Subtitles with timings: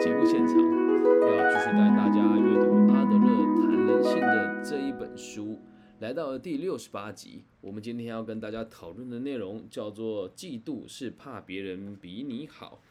[0.00, 5.58] 节目现场，要继续带大家阅读阿德勒谈人性的这一本书，
[5.98, 7.44] 来到了第六十八集。
[7.60, 12.82] 我们今天要跟大家讨论的内容叫做“嫉妒是怕别人比你好”。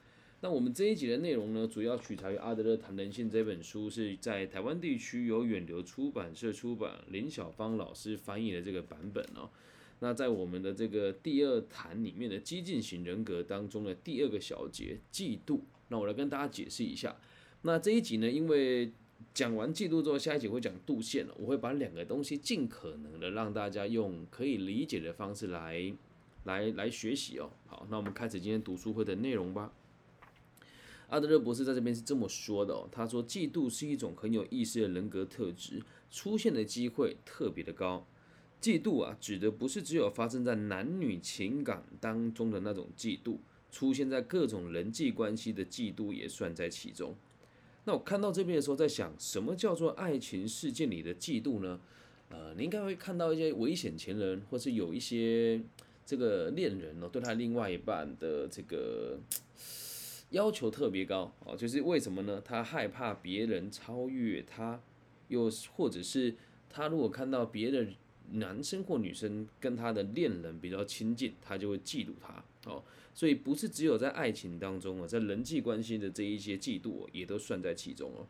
[0.41, 9.49] 那我们这一集的内容呢，主要取材于阿德勒谈人性这本书，是在台湾地区由远流出版社出版，林小芳老师翻译的这个版本哦。
[10.01, 17.15] 那在我们的这个第二谈里面的激进型人格当中的第二个小节嫉妒，那我来跟大家解释一下。
[17.63, 18.91] 那这一集呢，因为
[19.33, 25.93] 讲完嫉妒之后，下一集会讲度线了，我会把两个东西尽可能的让大家用可以理解的方式来
[26.45, 27.51] 来来学习哦。
[27.67, 29.73] 好，那我们开始今天读书会的内容吧。
[31.09, 38.05] 阿德勒博士在这边是这么说的哦，他说嫉妒是一种很有意思的人格特质，出现的机会特别的高。
[38.61, 43.37] 嫉妒啊，指的不是只有发生在男女情感当中的那种嫉妒，
[43.71, 47.15] 出现在各种人际关系的嫉妒也算在其中。
[47.85, 51.79] 那我看到这边的时候，在想，什么叫做爱情世界里的嫉妒呢？
[52.29, 55.61] 呃，你应该会看到一些危险情人，或是有一些
[56.05, 59.17] 这个恋人哦，对他另外一半的这个
[60.31, 62.41] 要求特别高哦，就是为什么呢？
[62.43, 64.81] 他害怕别人超越他，
[65.29, 66.35] 又或者是
[66.69, 67.87] 他如果看到别的。
[68.31, 72.83] 男生或女生跟他的恋人比较亲近，他就会嫉妒他哦。
[73.19, 78.25] 所以不是只有在爱情当中啊，在人际关系的这一些嫉妒也都算在其中哦。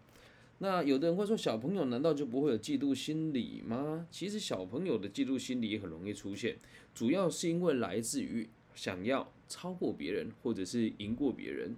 [0.58, 4.08] 那有的人会说，小朋友难道就不会有嫉妒心理吗？
[4.10, 6.58] 其实小朋友的嫉妒心理也很容易出现，
[6.96, 11.76] 主要是因为来自于想要超过别人或者是赢过别人。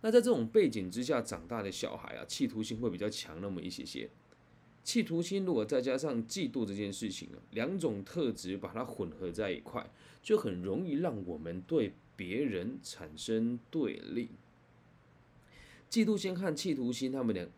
[0.00, 4.08] 那在这种背景之下长大的小孩啊，企图心会比较强那么一些些。
[4.82, 9.86] 企图心如果再加上嫉妒这件事情啊，两种特质把它混合在一块，
[10.22, 14.30] 就很容易让我们对别人产生对立。
[15.88, 17.48] 嫉妒心和企图心，他们两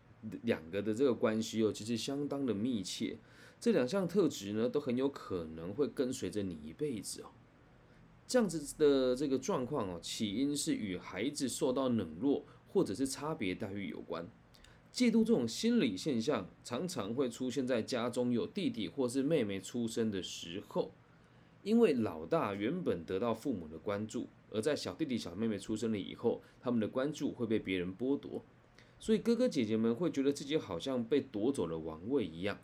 [0.43, 3.17] 两个的这个关系哦，其实相当的密切。
[3.59, 7.31] 这两项特质呢，都很有可能会跟随着你一辈子哦。
[8.27, 14.25] 这样子的这个状况哦，起因是与孩子受到冷落或者是差别待遇有关。
[14.93, 20.91] 嫉妒这种心理现象，常常会出现在家中有弟弟或是妹妹出生的时候，
[21.63, 28.43] 因为老大原本得到父母的关注，而在小弟弟小妹妹出生了以后，他们的关注会被别人剥夺，
[28.99, 32.59] 所以哥哥姐姐们会觉得自己好像被夺走了王位一样，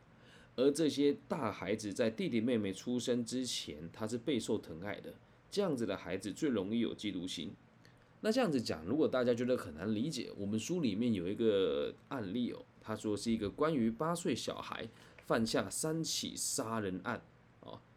[0.55, 5.13] 而这些大孩子在弟弟妹妹出生之前，他是备受疼爱的，
[5.49, 7.53] 这样子的孩子最容易有嫉妒心。
[8.21, 14.89] 那这样子讲，如果大家觉得很难理解，我们书里面有一个案例哦，他说是一个关于八岁小孩
[15.27, 17.21] 犯下三起杀人案，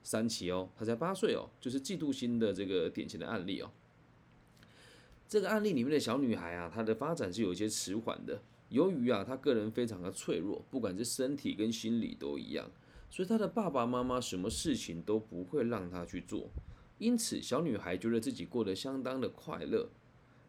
[0.02, 3.70] 三起哦，他才八岁哦，就是嫉妒心的这个典型的案例哦。
[5.28, 12.68] 这个案例里面的小女孩啊，她的发展是有一些迟缓的，由于啊，她个人非常的脆弱，不管是身体跟心理都一样，
[13.08, 16.50] 所以她的爸爸妈妈什么事情都不会让她去做，
[16.98, 19.88] 因此小女孩觉得自己过得相当的快乐。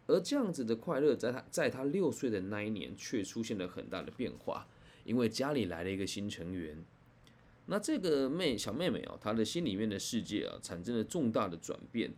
[0.08, 4.68] 而这样子的快乐，在他在他六岁的那一年，却出现了很大的变化，
[5.04, 6.84] 因为家里来了一个新成员。
[7.68, 12.14] 那这个妹小妹妹哦，她的心里面的世界啊，产生了重大的转变，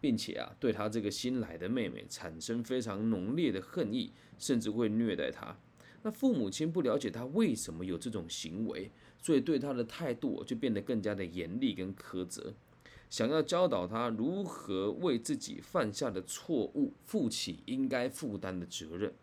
[0.00, 5.58] 并且啊，对她这个新来的妹妹产生非常浓烈的恨意，甚至会虐待她。
[6.02, 8.90] 那父母亲不了解她为什么有这种行为，
[9.22, 12.54] 所以对她的态度就变得更加的严厉跟苛责。
[13.08, 19.14] 想要教导她如何为自己犯下的错误负起应该负担的责任。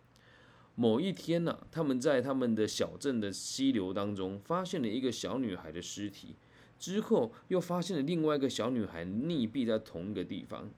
[0.75, 6.35] 某一天呢，他们在他们的小镇的溪流当中发现了一个小女孩的尸体，
[6.77, 10.69] 之后又发现了另外一个小女孩溺毙在同一个地方。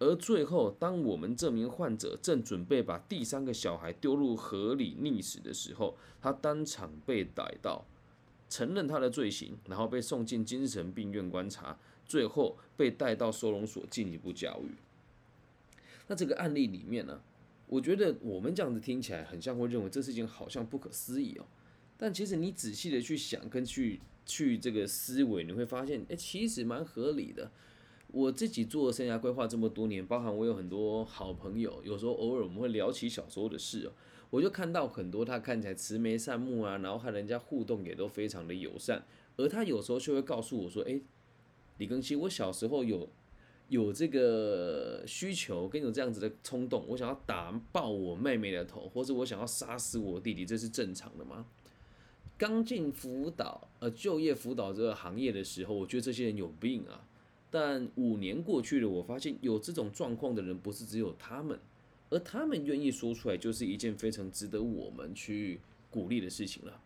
[0.00, 7.84] 而最后，当我们这名患者正准备把第三个小孩丢入河里溺死的时候，他当场被逮到，
[8.48, 11.78] 承认他的罪行，然后被送进精神病院观察。
[12.06, 14.70] 最后被带到收容所进一步教育。
[16.06, 17.20] 那这个案例里面呢，
[17.68, 21.46] 我觉得我们这样子听起来很像会认为这事情好像不可思议哦。
[21.96, 27.50] 但其实你仔细的去想跟去去这个思维，你会发现，哎，其实蛮合理的。
[28.10, 33.92] 我自己做生涯规划这么多年，包含我有很多好朋友，有时候偶尔我们会聊起小时候的事哦，
[34.30, 39.04] 我就看到很多他看起来慈眉善目啊，然后和人家互动也都非常的友善，
[39.36, 41.00] 而他有时候就会告诉我说，哎。
[41.76, 43.08] 李庚希，我小时候有
[43.68, 51.46] 有这个需求，跟有这样子的冲动，我想要打爆我妹妹的头，或者我想要杀死我弟弟，这是正常的吗？
[52.36, 57.04] 刚进辅导呃就业辅导这个行业的时候，我觉得这些人有病啊。
[57.50, 61.58] 但五年过去了，我发现有这种状况的人不是只有他们，
[62.10, 65.60] 而他们愿意说出来，就是一件非常值得我们去
[65.90, 66.80] 鼓励的事情了。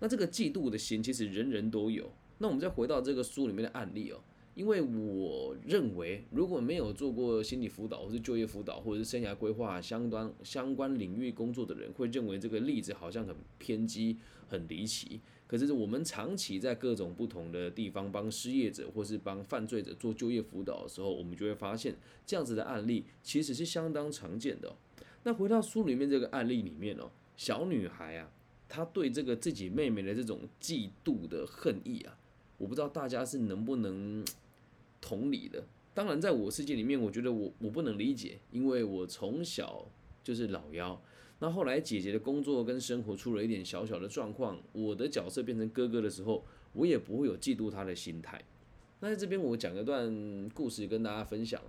[0.00, 2.10] 那这个嫉妒的心，其实人人都有。
[2.38, 4.20] 那我们再回到这个书里面的案例哦，
[4.54, 14.16] 因为我认为，如果没有做过心理辅导，或是就业辅导，或者是生涯规划相关相关领域工作的人，会认为这个例子好像很偏激、
[14.48, 15.20] 很离奇。
[15.46, 24.74] 可是我们长期在各种不同的地方帮失业者或是帮犯罪者做就业辅导的时候，我们就会发现这样子的案例其实是相当常见的。
[25.24, 28.30] 那回到书里面这个案例里面哦，小女孩啊，
[28.68, 32.16] 她对这个自己妹妹的这种嫉妒的恨意啊，
[32.58, 34.24] 我不知道大家是能不能
[35.04, 35.62] 同理的。
[35.92, 39.86] 当然，在我世界里面，我觉得我我不能理解，因为我从小
[40.22, 40.98] 就是老幺。
[41.40, 46.42] 那后来姐姐的工作跟生活出了一点小小的状况，我的角色变成哥哥的时候，
[46.72, 48.42] 我也不会有嫉妒她的心态。
[49.00, 51.60] 那在这边我讲一段故事跟大家分享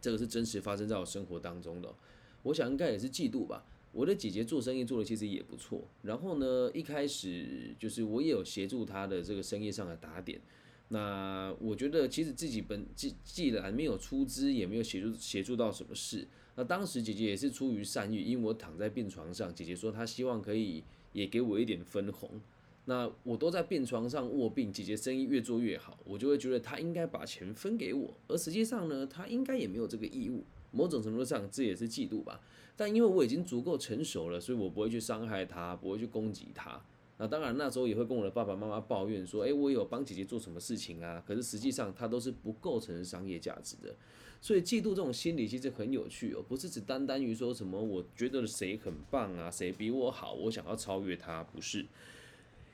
[0.00, 1.94] 这个是真实发生在我生活当中的，
[2.42, 3.64] 我想应该也是嫉妒吧。
[3.92, 10.40] 我的姐姐做生意做的其实也不错，然后呢，一开始就是我也有协助她的这个生意上的打点。
[10.88, 16.28] 那我觉得其实自己本既既然没有出资，也没有协助协助到什么事。
[16.56, 22.40] 那当时姐姐也是出于善意，因为我躺在病床上，姐姐说她希望可以也给我一点分红。
[22.84, 28.14] 那我都在病床上卧病，姐姐生意越做越好，我就会觉得她应该把钱分给我。
[28.28, 30.44] 而实际上呢，她应该也没有这个义务。
[30.70, 32.40] 某种程度上，这也是嫉妒吧。
[32.76, 36.84] 但因为我已经足够成熟了，所以我不会去伤害她，不会去攻击她。
[37.16, 43.94] 那当然，那时候也会跟我的爸爸妈妈抱怨说：“诶，我有帮姐姐做什么事情啊？”可是实际上，它都是不构成商业价值的。
[44.40, 51.86] 所以，嫉妒这种心理其实很有趣哦，不是只单单于说什么我觉得谁很棒啊，谁比我好，我想要超越他，不是。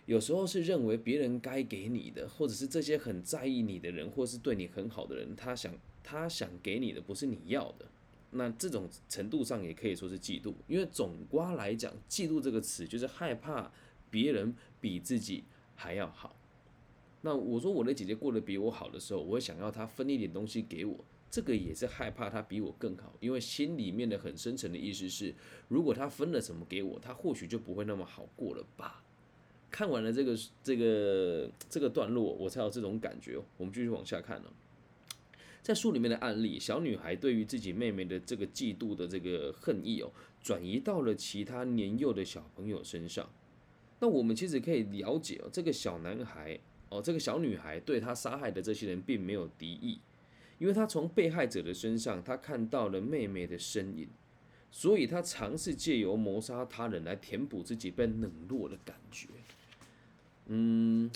[0.06, 5.72] 有时候是认为别人该给你的，或者是这些很在意你的人，或是对你很好的人，他想
[6.02, 7.86] 他想给你的不是你要的。
[8.30, 13.70] 那这种程度上也可以说是嫉妒，因为总瓜来讲，嫉妒这个词就是害怕。
[14.10, 15.44] 别人比自己
[15.76, 16.36] 还要好，
[17.22, 25.34] 那我说我的姐姐过得比我好的时候，我想要她分一点东西给我，这个也是害怕她比我更好，因为心里面的很深层的意思是，
[25.68, 29.04] 如果她分了什么给我，她或许就不会那么好过了吧。
[29.70, 33.38] 看完了这个这个这个段落，我才有这种感觉。
[33.56, 34.50] 我们继续往下看呢，
[35.62, 40.10] 在书里面的案例，小女孩对于自己妹妹的这个嫉妒的这个恨意哦，
[40.42, 43.30] 转移到了其他年幼的小朋友身上。
[44.00, 46.58] 那我们其实可以了解哦，这个小男孩
[46.88, 50.00] 哦，这个小女孩对他杀害的这些人并没有敌意，
[50.58, 54.08] 因为他从被害者的身上，他看到了妹妹的身影，
[54.70, 59.28] 所以他尝试借由谋杀他人来填补自己被冷落的感觉。
[60.46, 61.10] 嗯，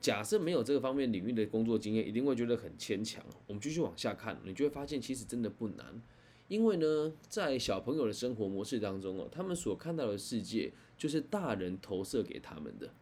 [0.00, 3.22] 假设没有这个方面领域的工作经验，一定会觉得很牵强。
[3.46, 6.00] 我们继续往下看，你就会发现其实真的不难，
[6.48, 10.72] 因为呢，在小朋友的生活模式当中哦，他们所看到的世界。
[11.00, 12.92] 就是大人投射给他们的，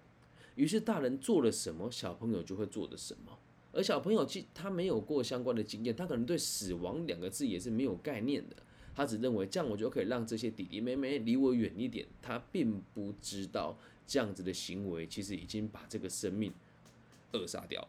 [0.54, 3.36] 于是大人做了什么，小朋友就会做的什么。
[3.72, 8.54] 而小朋友其他没有过相关的经验，他可能对死亡两个字也是没有概念的，
[8.94, 12.06] 他只认为这样我就可以让这些弟弟妹妹离我远一点。
[12.22, 16.52] 他并不知道这样子的行为其实已经把这个生命
[17.32, 17.88] 扼杀掉了。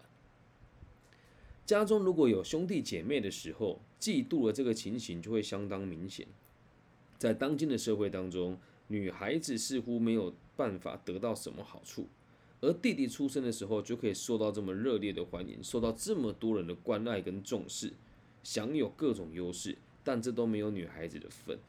[1.68, 6.26] 家中如果有兄弟姐妹的时候，嫉妒的这个情形就会相当明显。
[7.20, 8.58] 在当今的社会当中。
[8.90, 12.08] 女孩子似乎没有办法得到什么好处，
[12.60, 17.94] 而弟弟出生的时候就可以受到这么热烈的欢迎，受到这么多人的关爱跟重视，
[18.44, 21.60] 享有各种优势，但这都没有女孩子的份。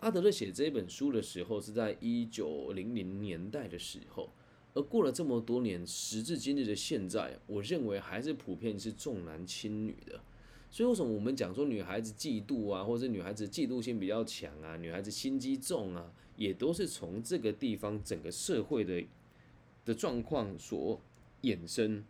[0.00, 4.30] 阿德勒写这本书的时候是在一九零零年代的时候，
[4.74, 10.20] 而过了这么多年，时至今日的现在，我认为还是普遍是重男轻女的。
[10.70, 16.12] 所以为什么我们讲说女孩子嫉妒啊，或者女孩子嫉妒心比较强啊，女孩子心机重啊？
[16.40, 19.04] 也都是从这个地方整个社会的
[19.84, 20.98] 的状况所
[21.42, 22.02] 衍生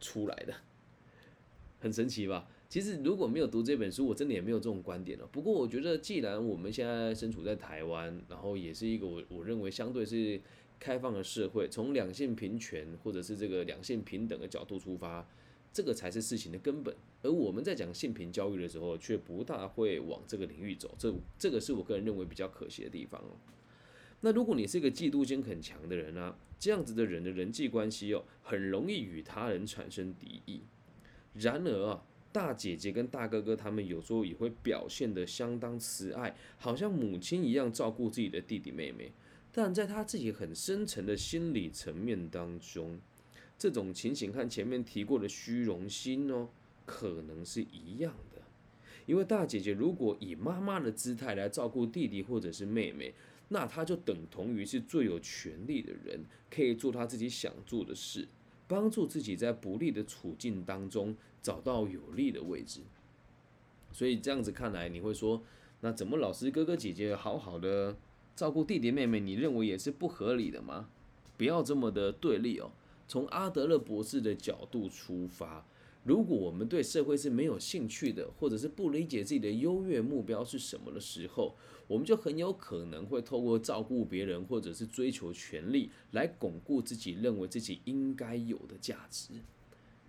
[0.00, 0.54] 出来的，
[1.80, 2.48] 很神奇吧？
[2.70, 5.26] 其实如果没有读这本书，我真的也没有这种观点了。
[5.30, 10.40] 不过我觉得，既然我们现在身处在台湾，然后也是一个我我认为相对是
[10.80, 15.28] 开放的社会，从两性平权或者是这个两性平等的角度出发，
[15.74, 16.96] 这个才是事情的根本。
[17.22, 23.36] 而我们在讲性平教育的时候，却不大会往这个领域走，这这个是我个人认为比较可惜的地方哦。
[24.24, 26.34] 那如果你是一个嫉妒心很强的人呢？
[26.58, 30.62] 这样子的人的人际关系哦，很容易与他人产生敌意。
[31.34, 32.02] 然而啊，
[32.32, 39.12] 大姐姐跟大哥哥他们有时候也会表现得相当慈爱，好像母亲一样照顾自己的弟弟妹妹。
[39.52, 42.98] 但在他自己很深层的心理层面当中，
[43.58, 46.48] 这种情形和前面提过的虚荣心哦，
[46.86, 48.40] 可能是一样的。
[49.04, 53.12] 因为大姐姐如果以妈妈的姿态来照顾弟弟或者是妹妹，
[53.54, 58.26] 那他就等同于是最有权利的人，可以做他自己想做的事，
[58.66, 62.80] 帮助自己在不利的处境当中找到有利的位置。
[63.92, 65.40] 所以这样子看来，你会说，
[65.82, 67.96] 那怎么老师哥哥姐姐好好的
[68.34, 70.88] 照顾弟弟妹妹，你认为也是不合理的吗？
[71.36, 72.72] 不要这么的对立哦。
[73.06, 75.64] 从阿德勒博士的角度出发。
[76.04, 81.56] 如果我们对社会是没有兴趣的，或者是不理解自己的优越目标是什么的时候，
[81.86, 89.30] 我们就很有可能会透过照顾别人，或者是追求权利，来巩固自己认为自己应该有的价值。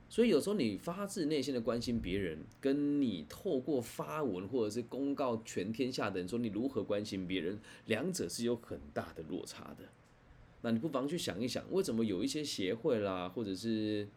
[0.09, 9.85] 所以有时候你发自内心的关心别人，跟你透过发文或者是公告全天下的人说你如何关心别人，两者是有很大的落差的。
[10.61, 14.09] 那你不妨去想一想，为什么有一些协会啦，或者是。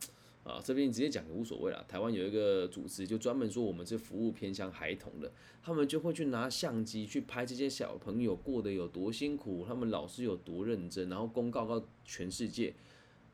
[0.49, 1.85] 啊，这边直接讲也无所谓了。
[1.87, 5.31] 台湾有一个组织，就专门说我们是服务偏向孩童的，
[5.63, 12.75] 他们就会去拿相机去拍这些小朋友过得有多辛苦，他们老师有多认真，然后公告到全世界。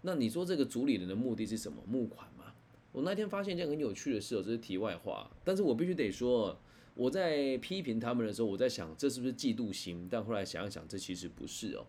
[0.02, 1.83] 那你说这个主理人的目的是什么？
[1.87, 2.52] 募款吗？
[2.92, 6.61] 我那天发现一件很有趣的事哦，这是题外话，但是我必须得说，
[6.94, 10.06] 我在批评他们的时候，我在想这是不是嫉妒心？
[10.11, 11.87] 但后来想一想，这其实不是哦。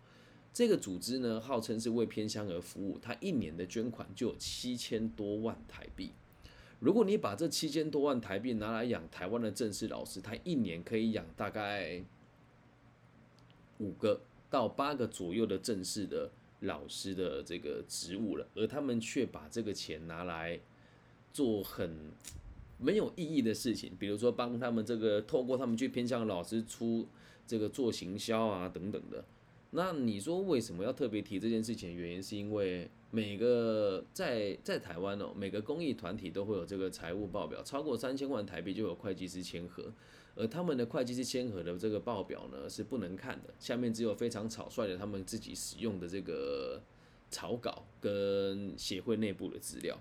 [0.56, 6.12] 这个组织呢，号称是为偏乡而服务，它一年的捐款就有七千多万台币。
[6.80, 12.02] 如果你把这七千多万台币拿来养台湾的正式老师，他一年可以养大概
[13.80, 20.58] 五个到八个左右的正式的老师的这个职务了，而他们却把这个钱拿来
[21.34, 21.94] 做很
[22.78, 27.06] 没有意义的事情，比如说帮他们这个透过他们去偏向老师出
[27.46, 29.22] 这个做行销啊等等的。
[29.76, 31.94] 那你说为什么要特别提这件事情？
[31.94, 39.92] 原因是因为每个在在台湾哦，每个公益团体都会有这个财务报表，超过三千万台币就有会计师签合，
[40.34, 46.80] 而他们的会计师签合的这个报表呢是不能看的，下面只有非常草率的他们自己使用的这个
[47.30, 50.00] 草稿跟协会内部的资料。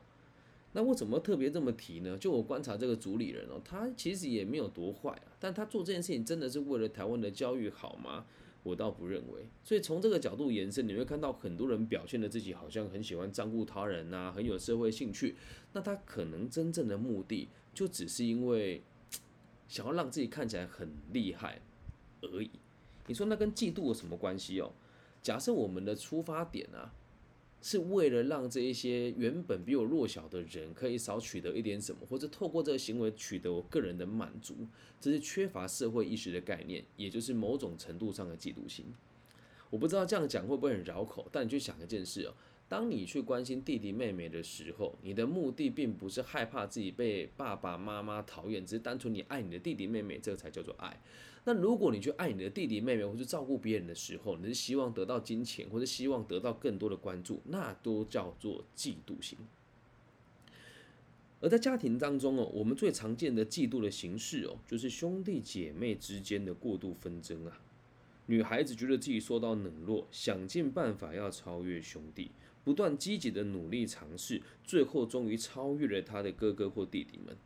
[0.72, 2.17] 那我怎么特别这么提呢？
[2.17, 8.25] 就我观察这个主理人哦，他其实也没有多坏啊，但他做这件事情真的是为了台湾的教育好吗？
[8.65, 15.36] 我倒不认为，所以从这个角度延伸，你会看到很多人表现的自己好像很喜欢照顾他人呐，很有社会兴趣。
[15.74, 18.81] 那他可能真正的目的，就只是因为
[19.67, 21.62] 想要让自己看起来很厉害
[22.22, 22.50] 而已。
[23.05, 24.74] 你说那跟嫉妒有什么关系哦？
[25.22, 26.91] 假设我们的出发点啊。
[27.65, 34.55] 是为了让这一些原本比我弱小的人可以少取得一点什么，或者透过这个行为取得我个人的满足，
[35.01, 38.86] 这是缺乏社会意识的概念，也就是某种程度上的嫉妒心。
[39.72, 42.36] 我不知道这样讲会不会很绕口，但你去想一件事哦。
[42.67, 51.00] 当你去关心弟弟妹妹的时候，你的目的并不是害怕自己被爸爸妈妈讨厌，只是单纯你爱你的弟弟妹妹，这才叫做爱。
[51.43, 59.38] 那如果你去爱你的弟弟妹妹，或是照顾别人的时候，你是希望得到金钱，或者希望得到更多的关注，那都叫做嫉妒心。
[61.41, 67.62] 而在家庭当中哦，我们最常见的嫉妒的形式哦，就是兄弟姐妹之间的过度纷争啊。
[68.25, 72.31] 女孩子觉得自己受到冷落，想尽办法要超越兄弟。
[72.65, 77.38] 不断积极的努力尝试，最后终于超越了他的哥哥或弟弟们。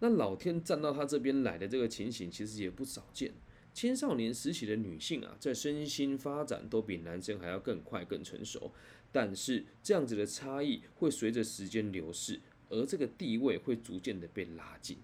[0.00, 3.34] 那老天站到他这边来的这个情形，其实也不少见。
[3.74, 8.72] 青少年时期的女性啊，在身心发展都比男生还要更快、更成熟。
[9.12, 12.40] 但是这样子的差异会随着时间流逝，
[12.70, 14.98] 而这个地位会逐渐的被拉近。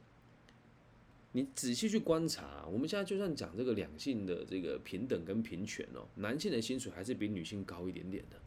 [1.32, 8.40] 你仔细去观察，我们现在就算讲这个两性的这个平等跟平权哦，男性的薪水还是比女性高一点点的。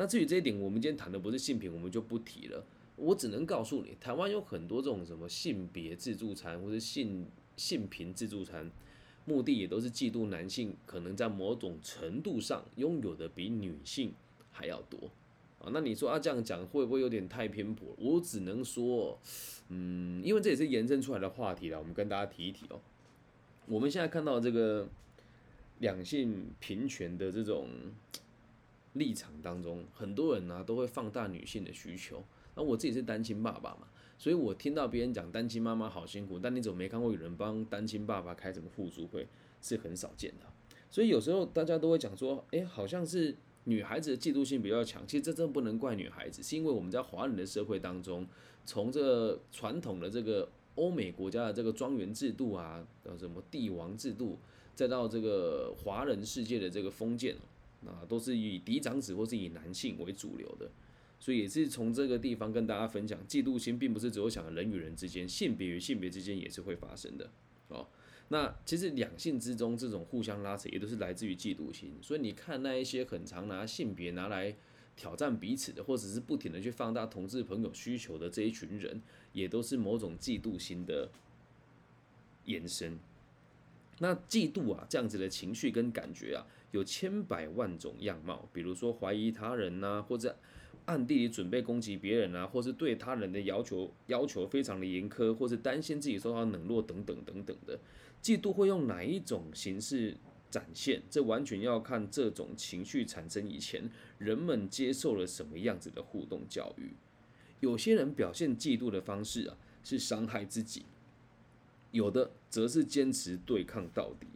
[0.00, 2.64] 那至于这一点，我们今天谈的不是性平，我们就不提了。
[2.96, 8.70] 我只能告诉你，台湾有很多这种什么性别自助餐或者性性平自助餐，
[9.26, 14.14] 目的也都是嫉妒男性可能在某种程度上拥有的比女性
[14.50, 15.10] 还要多
[15.58, 15.68] 啊。
[15.70, 17.94] 那你说啊这样讲会不会有点太偏颇？
[17.98, 19.18] 我只能说，
[19.68, 22.80] 嗯，因为这也是延伸出来的话题了，我们跟大家提一提哦。
[23.66, 24.88] 我们现在看到这个
[25.80, 27.68] 两性平权的这种。
[28.94, 32.22] 立场当中，很多人呢都会放大女性的需求。
[32.56, 33.86] 那我自己是单亲爸爸嘛，
[34.18, 39.28] 所以我听到别人讲单亲妈妈好辛苦，但你怎么没看过有人帮单亲爸爸开什么互助会，
[39.62, 40.46] 是很少见的。
[40.90, 45.06] 所以有时候大家都会讲说，哎，好像是女孩子的嫉妒性比较强。
[45.06, 48.26] 其实这真不能怪女孩子，是因为我们在华人的社会当中，
[48.66, 54.36] 从这传统的这个欧美国家的这个庄园制度啊，到什么帝王制度，
[54.74, 57.36] 再到这个华人世界的这个封建。
[57.86, 60.70] 啊，都是以嫡长子或是以男性为主流的，
[61.18, 67.30] 所以也是从这个地方跟大家分享，嫉妒心并不是只有想人与人之间，性别与性别之间也是会发生的
[67.68, 67.88] 哦。
[68.28, 71.94] 那其实两性之中这种互相拉扯，也都是来自于嫉妒心。
[72.00, 74.54] 所以你看那一些很常拿性别拿来
[74.94, 81.10] 挑战彼此的，或者是不停的去放大同志朋友需求的这一群人，也都是某种嫉妒心的
[82.44, 82.98] 延伸。
[83.98, 90.36] 那嫉妒啊，这样子的情绪跟感觉啊，有千百万种样貌，比如说怀疑他人呐，或者。
[90.86, 97.78] 暗地里准备攻击别人啊，或是对他人的要求要求非常的严苛，或是担心自己受到冷落等等等等的，
[98.20, 100.16] 嫉妒会用哪一种形式
[100.50, 101.00] 展现？
[101.08, 106.94] 这完全要看这种情绪产生以前，人们接受了什么样子的互动教育。
[107.60, 110.82] 有些人表现嫉妒的方式啊，是伤害自己；
[111.92, 114.26] 有的则是坚持对抗到底。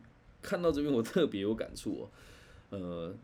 [0.44, 3.14] 看到这边，我特别有感触哦，呃。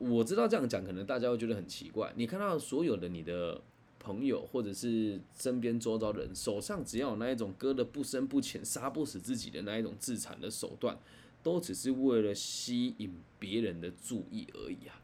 [0.00, 2.12] 我知道这样讲可能大家会觉得很奇怪。
[2.14, 3.60] 你看到所有的你的
[3.98, 10.96] 朋友或者是身边周遭人手上只要有那一种割的不深不浅、杀不死自己的那一种自残的手段，
[11.42, 15.02] 都只是为了吸引别人的注意而已啊！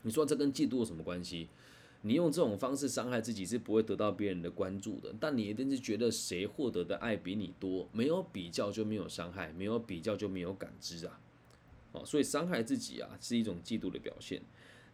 [0.00, 1.50] 你说这跟嫉妒有什么关系？
[2.06, 11.18] 你用这种方式伤害自己是不会得到别人的关注的，但你一定是觉得谁获得的爱比你多，没有比较就没有伤害，没有比较就没有感知啊！
[11.92, 14.42] 哦，所以伤害自己啊，是一种嫉妒的表现。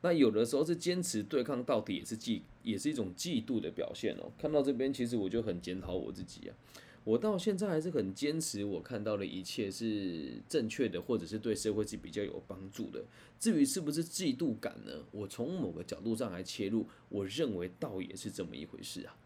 [0.03, 4.31] 那有的时候是坚持对抗到底，也是嫉，也是一种嫉妒的表现哦。
[4.39, 6.55] 看到这边，其实我就很检讨我自己啊。
[7.05, 13.05] 我到现在还是很坚持，我看到的一切是正确的，或者是对社会是比较有帮助的。
[13.39, 14.93] 至于是不是嫉妒感呢？
[15.11, 19.17] 我从某个角度上来切入，我认为倒也是这么一回事啊。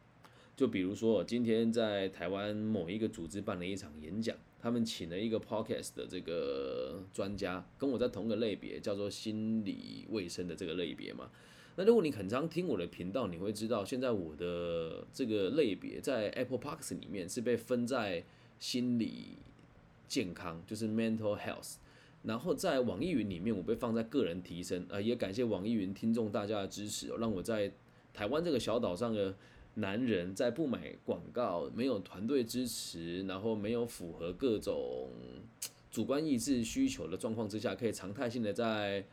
[0.57, 4.37] 就比如说，今天在台湾某一个组织办了一场演讲。
[4.61, 11.31] 他们请了一个 podcast 的这个专家，跟我在同个类别，叫做心理卫生的这个类别嘛。
[11.77, 18.25] 那如果你很常听我的频道，你会知道，现在我的这个类别在 Apple Parks 里面是被分在
[18.59, 19.39] 心理
[20.09, 21.75] 健康，就是 mental health。
[22.23, 24.87] 然后在网易云里面，我被放在个人提升。
[24.89, 27.73] 呃，也感谢网易云听众大家的支持，让我在
[28.13, 29.35] 台湾这个小岛上的。
[29.77, 35.11] 男人在不买广告、没有团队支持，然后没有符合各种
[35.91, 39.05] 主观意志需求的状况之下，可以常态性的在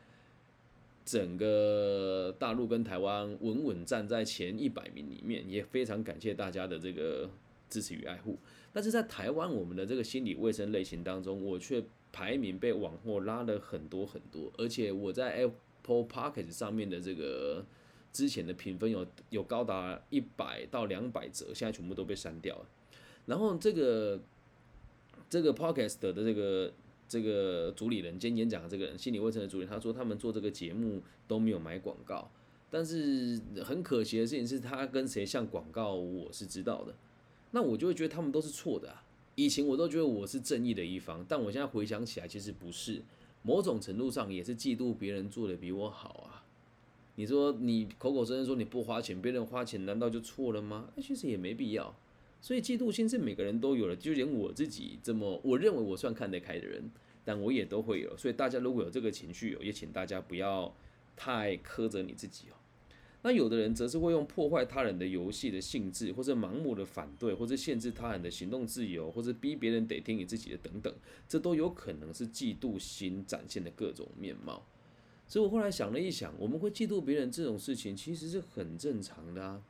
[1.04, 7.28] 整个大陆跟台湾稳稳站在前一百名里面，也非常感谢大家的这个
[7.68, 8.38] 支持与爱护。
[8.72, 17.64] 但是在台湾，我们的这个心理卫生类型当中，我却排名被往后拉了很多很多，而且我在 Apple p o c k e t 上面的这个。
[18.12, 22.66] 之前的评分有有高达一百到两百折，现在全部都被删掉了。
[23.24, 24.20] 然后这个
[25.30, 26.70] 这个 podcast 的这个
[27.12, 32.30] 这个主理人兼演讲的这个人，心理卫生的主理，他说他们做这个节目都没有买广告，
[32.70, 36.94] 但是很可惜的事情是他跟谁像广告，我是知道的。
[37.50, 39.04] 那我就会觉得他们都是错的啊。
[39.34, 43.02] 以前我都觉得我是正义的一方，但我现在回想起来，其实不是，
[43.42, 46.42] 某种程度上也是嫉妒别人做的比我好啊。
[47.16, 50.88] 你说你口口声声说你不花钱，别人花钱难道就错了吗？
[50.96, 51.94] 那其实也没必要。
[52.40, 56.90] 所以嫉妒心是每个人都有的，就连我自己这么我认为我算看得开的人，
[57.24, 58.16] 但我也都会有。
[58.16, 60.74] 所以大家如果有这个情绪，也请大家不要
[61.16, 62.54] 太苛责你自己哦。
[63.24, 70.92] 那有的人则是会用破坏他人的游戏的性质，或者盲目的反对，或者限制他人的行动自由，或者逼别人得听你自己的等等，
[71.28, 74.66] 这都有可能是嫉妒心展现的各种面貌。
[75.28, 79.62] 所以我后来想了一想，我们会嫉妒别人这种事情，其实是很正常的啊。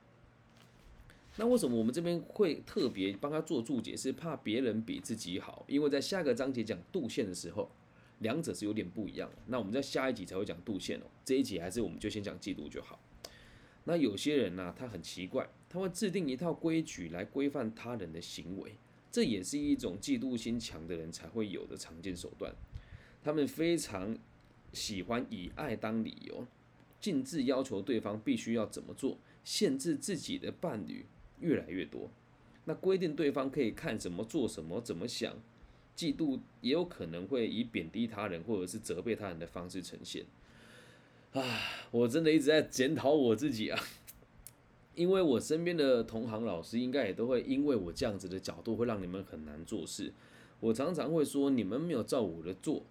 [1.36, 3.96] 那为什么我们这边会特别帮他做注解？
[3.96, 7.70] 是怕别人比自己好，因为在下个章节讲度线的时候，
[8.18, 9.36] 两者是有点不一样的。
[9.46, 13.00] 那我们在下一集才会讲度线哦，这一集还是我们就先讲嫉妒就好。
[13.84, 18.76] 那有些人呢，他很奇怪，他会制定一套规矩来规范他人的行为，
[19.10, 22.54] 这也是一种嫉妒心强的人才会有的常见手段。
[23.22, 24.16] 他们非常。
[24.74, 26.46] 喜欢以爱当理由，
[26.98, 31.04] 禁止要求对方必须要怎么做，限制自己的伴侣
[31.42, 32.08] 越来越多。
[32.64, 35.34] 那规定对方可以看什么、做什么、怎么想，
[35.94, 40.24] 嫉妒也有可能会以贬低他人或者是责备他人的方式呈现。
[41.32, 41.42] 啊，
[41.90, 43.78] 我真的一直在检讨我自己啊，
[44.94, 50.12] 因为我身边的同行老师应该也都会因为我这样子的角度会让你们很难做事。
[50.60, 52.84] 我常常会说，你们没有照我的做。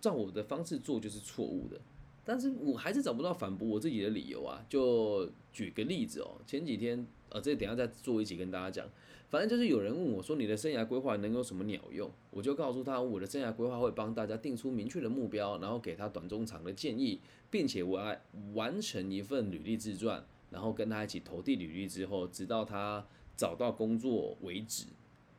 [0.00, 1.80] 照我的方式做就是错误的，
[2.24, 4.64] 但是我还是找不到反驳我自己的理由啊。
[4.68, 8.88] 就举个例子哦，前几天呃，这等下再做一起跟大家讲。
[9.30, 18.16] 反正就是有人问我说你的生涯规划能有什么鸟用，我就告诉他我的生涯规划会帮大家定出明确的目标，然后给他短中长的建议，并且我要
[18.52, 23.04] 完成一份履历自传，然后跟他一起投递履历之后，直到他
[23.36, 24.84] 找到工作为止，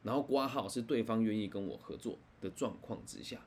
[0.04, 3.46] 然后挂号是对方愿意跟我合作的状况之下。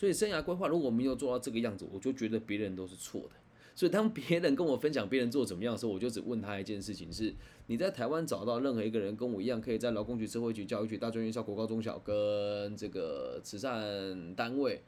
[0.00, 3.32] 所以生涯规划如果没有做到这个样子，我就觉得别人都是错的。
[3.74, 7.34] 所以当别人跟我分享别人做怎么样的时候，我就只问他一件事情：是
[7.66, 14.80] 你在台湾找到任何一个人跟我一样，可以在劳工局、社会局、教育局、大专院校、国高中小跟这个慈善单位，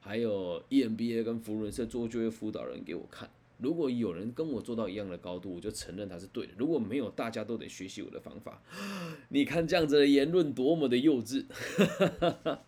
[0.00, 3.30] 还有 EMBA 跟福伦社做就业辅导人给我看。
[3.56, 8.62] 如果有人跟我做到一样的高度，我就承认他是对的；如果没有，大家都得学习我的方法。
[9.30, 11.46] 你看这样子的言论多么的幼稚！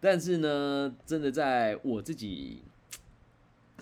[0.00, 2.62] 但是呢，真的在我自己。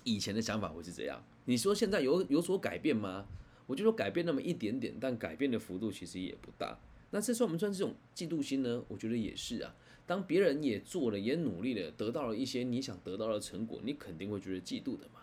[0.09, 3.27] 以前的想法会是这样，你说现在有有所改变吗？
[3.67, 6.79] 我就说改变那么一点点，但改变的幅度其实也不大。
[7.11, 8.85] 那这算不算这种嫉妒心呢？
[8.87, 9.75] 我觉得也是啊。
[10.07, 15.23] 当别人也做了，也努力了，得到了一些你想得到的成果，你肯定会觉得嫉妒的嘛。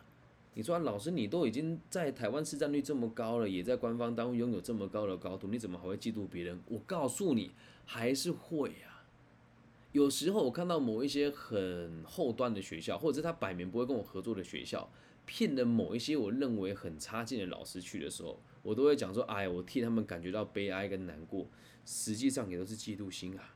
[0.53, 6.59] 你说老师，你都已经在台湾市占率这么高了，也在官方单位拥有这么高的高度，你怎么还会嫉妒别人？
[6.67, 7.51] 我告诉你，
[7.85, 8.92] 还是会啊。
[9.93, 14.89] 有时候我看到某一些很后端的学校，或者是他摆明不会跟我合作的学校，
[15.25, 21.47] 骗了某一些我认为很差劲的老师去的时候，我都会讲说：“哎，我替他们感觉到悲哀跟难过。”
[21.85, 23.55] 实际上也都是嫉妒心啊。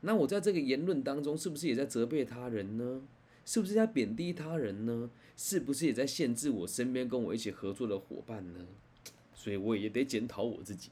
[0.00, 3.02] 那我在这个言论当中，是不是也在责备他人呢？
[3.44, 5.10] 是不是在贬低他人呢？
[5.36, 8.66] 是不是也在限制我身边跟我一起合作的伙伴呢？
[9.34, 10.90] 所以我也得检讨我自己。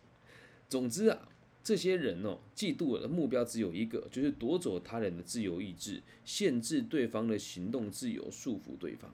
[0.68, 1.28] 总之啊。
[1.66, 9.12] 这些人哦，嫉妒的目标只有一个，就是夺走他人的自由意志，限制对方的行动自由，束缚对方。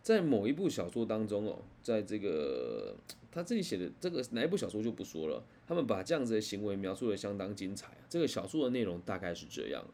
[0.00, 2.94] 在某一部小说当中哦，在这个
[3.32, 7.88] 他这里写的这个哪一部小说就不说了，他们把这样子的行为描述的相当精彩。
[8.08, 9.84] 这个小说的内容大概是这样：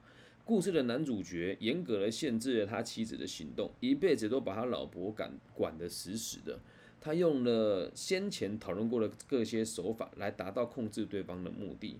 [0.44, 6.60] 故事的男主角严格的限制了他妻子的行动，一辈子都把他老婆管管得死死的。
[7.00, 11.96] 他用了先前讨论过的各些手法来达到控制对方的目的，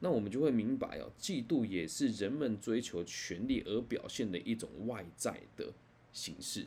[0.00, 5.72] 那我们就会明白哦，嫉妒也是人们追求权力而表现的一种外在的
[6.12, 6.66] 形式，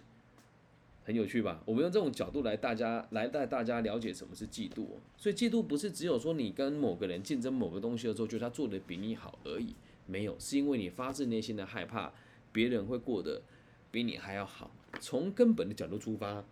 [1.04, 1.62] 很有趣吧？
[1.66, 5.02] 我们用这种角度来大家 来带大家了解什么是嫉妒哦。
[5.18, 9.76] 所以嫉妒不是只有说你跟某个人竞争某个东西的时候，觉得他做的比你好而已，
[10.08, 12.14] 没有，是因为你发自内心的害怕
[12.54, 13.42] 别人会过得
[13.92, 14.72] 比你还要好。
[15.02, 16.46] 从根本的角度出发。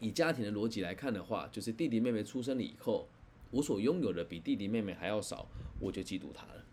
[0.00, 3.08] 以家庭的逻辑来看的话，就是弟弟妹妹出生了以后，
[3.50, 5.48] 我所拥有的比弟弟妹妹还要少，
[5.80, 6.64] 我就嫉妒他了。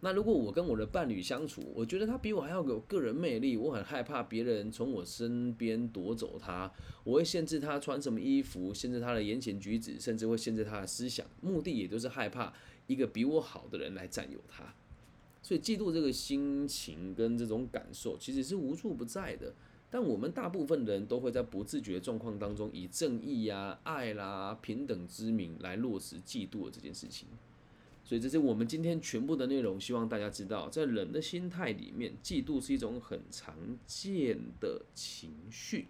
[0.00, 12.52] 那如果我跟我的伴侣相处，我觉得他比我还要有个人魅力，我很害怕别人从我身边夺走他，我会限制他穿什么衣服，限制他的言行举止，甚至会限制他的思想，目的也就是害怕
[12.86, 14.72] 一个比我好的人来占有他。
[15.42, 19.52] 所以嫉妒这个心情跟这种感受，其实是无处不在的。
[19.90, 27.26] 但我们大部分人都会在不自觉的状况当中，以正义呀、爱啦、平等之名来落实嫉妒的这件事情。
[28.04, 29.78] 所以，这是我们今天全部的内容。
[29.78, 33.54] 希望大家知道，在人的心态里面，嫉妒是一种很常
[33.86, 35.88] 见的情绪。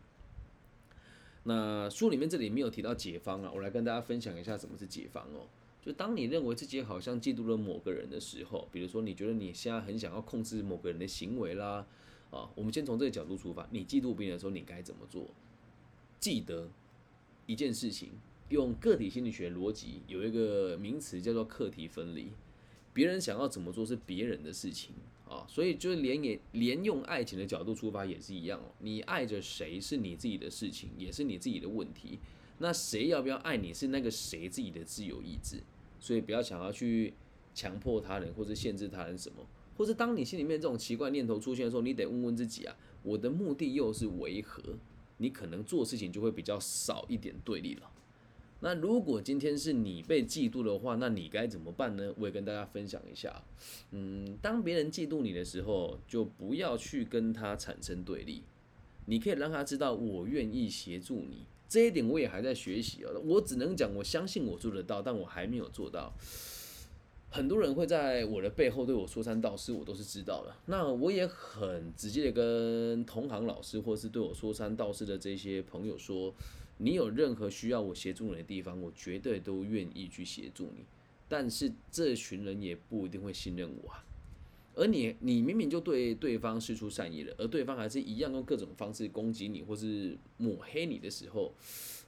[1.44, 5.46] 那书里面这里没有提到解方啊，我来跟大家分享一下什么是解方哦。
[5.80, 11.86] 就当你认为自己好像嫉妒了某个人的时候，比如说你觉得你现在很想要控制某个人的行为啦。
[12.30, 13.66] 啊，我们先从这个角度出发。
[13.70, 15.26] 你嫉妒别人的时候，你该怎么做？
[16.20, 16.68] 记得
[17.46, 18.10] 一件事情，
[18.48, 22.32] 用个体心理学逻辑有一个名词叫做课题分离。
[22.92, 24.92] 别人想要怎么做是别人的事情
[25.28, 28.72] 啊，所以就连也连用爱情的角度出发也是一样哦。
[28.80, 32.18] 你爱着谁是你自己的事情，也是你自己的问题。
[32.58, 35.62] 那谁要不要爱你是那个谁自己的自由意志，
[36.00, 37.14] 所以不要想要去
[37.54, 39.46] 强迫他人或者限制他人什么。
[39.78, 44.60] 或者当你心里面这种奇怪念头出现的时候，你得问问自己啊，我的目的又是为何？
[45.18, 47.90] 你可能做事情就会比较少一点对立了。
[48.60, 52.12] 那如果今天是你被嫉妒的话，那你该怎么办呢？
[52.18, 53.42] 我也跟大家分享一下。
[53.92, 58.42] 嗯，当别人嫉妒你的时候，就不要去跟他产生对立，
[59.06, 61.46] 你可以让他知道我愿意协助你。
[61.68, 66.12] 这一点我也还在学习哦，我只能讲我相信我做得到，但我还没有做到。
[67.30, 70.54] 很多人会在我的背后对我说三道四，我都是知道的。
[70.66, 76.34] 那我也很直接的跟同行老师，或是对我说三道四的这些朋友说，
[76.78, 80.84] 你有任何需要我协助你的地方，我绝对都愿意去协助你。
[81.28, 84.02] 但是这群人也不一定会信任我啊。
[84.78, 91.52] 而你，你明明就对对方施出善意了，而对方还是一样用各种方式攻击你，或是抹黑你的时候，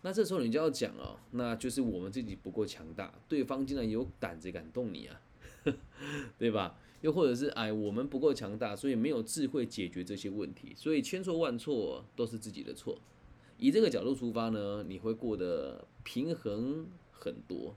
[0.03, 5.21] 那这时候你就要讲哦，那就是我们自己不够强大，对方竟然有胆子敢动你啊，
[6.39, 6.79] 对吧？
[7.01, 12.99] 又或者是哎，我们不够强大，所以没有智慧解决这些问题，所以千错万错都是自己的错。
[13.59, 17.75] 以这个角度出发呢，你会过得平衡很多。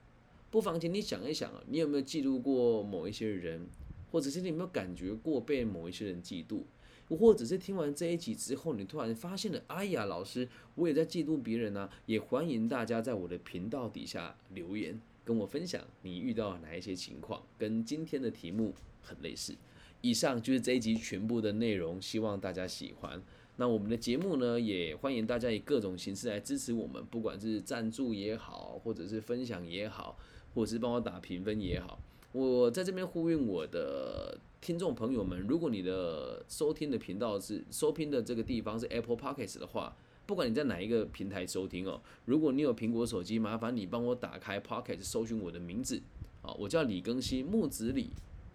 [0.52, 3.68] 不妨请你想一想啊，你有没有记录过某一些人，
[4.14, 6.62] 或者是你有没有感觉过被某一些人嫉妒？
[7.10, 11.90] 或者是听完这一集之后，你突然发现了，哎呀，老师，我也在嫉妒别人啊！
[12.06, 19.56] 也欢迎大家在我的频道底下留言，跟我分享你遇到哪一些情况，跟今天的题目很类似。
[20.02, 23.20] 以上就是这一集全部的内容，希望大家喜欢。
[23.58, 30.20] 那我们的节目呢，也欢迎大家以各种形式来支持我们，不管是赞助也好，或者是分享也好，
[30.54, 32.00] 或者是帮我打评分也好。
[32.34, 46.02] 我在这边呼吁我的听众朋友们，如果你的收听的频道是收听的这个地方是 Apple Podcast 的话，不管你在哪一个平台收听哦，如果你有苹果手机，麻烦你帮我打开 Podcast，搜寻我的名字
[46.42, 48.10] 啊，我叫李更新，木子李，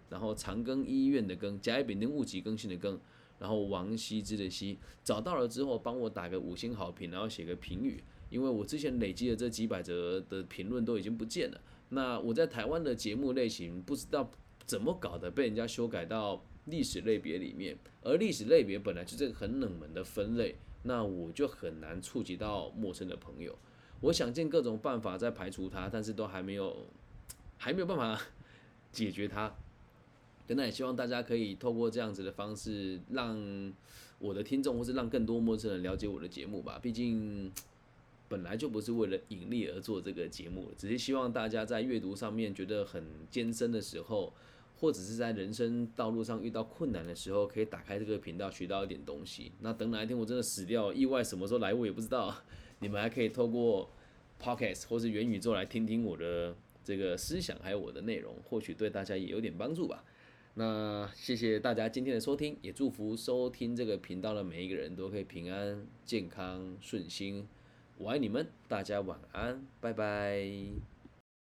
[0.09, 2.97] 然后长庚医院的庚，甲乙丙丁戊己更新的庚，
[3.39, 11.61] 然后王羲之的羲，找到了之后帮我打个五星好评，然后写个评语，因为我之前累积的这几百则的评论都已经不见了。
[11.89, 14.29] 那我在台湾的节目类型不知道
[14.65, 23.57] 怎么搞的，被人家修改到历史类别里面，而历史类别本来就是个很冷门的分类，那我就很难触及到陌生的朋友。
[24.01, 26.85] 我想尽各种办法在排除它，但是都还没有，
[27.57, 28.21] 还没有办法
[28.93, 29.55] 解决它。
[30.47, 33.73] 那也希望大家可以透过这样子的方式，让
[34.19, 36.77] 我的听众或是让更多陌生人了解我的节目吧。
[36.81, 37.51] 毕竟。
[38.29, 44.31] 本来就不是为了盈利而做这个节目，只是希望大家在阅读上面觉得很艰深的时候，
[44.77, 49.51] 或者是在人生道路上遇到困难的时候，可以打开这个频道学到一点东西。
[49.61, 52.33] 那等哪一天我真的死掉，意外什么时候来我也不知道，
[52.79, 53.89] 你们还可以透过
[54.39, 60.03] podcast 或是元宇宙来听听我的这个思想还有我的内容，或许对大家也有点帮助吧。
[60.53, 67.47] 那谢谢大家今天的收听，也祝福收听这个频道的每一个人都可以平安、健康、顺心。
[67.99, 70.88] 我爱你们，大家晚安，拜拜。